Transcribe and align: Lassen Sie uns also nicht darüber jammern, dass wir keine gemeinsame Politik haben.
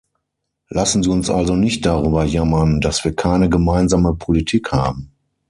Lassen 0.69 1.03
Sie 1.03 1.11
uns 1.11 1.29
also 1.29 1.55
nicht 1.55 1.85
darüber 1.85 2.23
jammern, 2.25 2.81
dass 2.81 3.05
wir 3.05 3.15
keine 3.15 3.49
gemeinsame 3.51 4.15
Politik 4.15 4.71
haben. 4.71 5.11